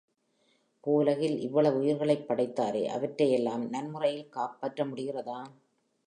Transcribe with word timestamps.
பூவுலசில் 0.83 1.35
இவ்வளவு 1.39 1.77
உயிர்களைப் 1.79 2.25
படைத்தாரே—அவற்றையெல்லாம் 2.27 3.69
நன்முறையில் 3.69 4.29
காப்பாற்ற 4.29 4.85
முடிகிறதா? 4.85 5.39